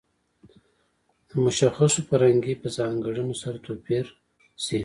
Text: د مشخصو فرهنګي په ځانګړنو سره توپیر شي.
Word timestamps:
د 1.29 1.31
مشخصو 1.45 1.99
فرهنګي 2.09 2.55
په 2.61 2.67
ځانګړنو 2.77 3.33
سره 3.41 3.57
توپیر 3.65 4.05
شي. 4.63 4.79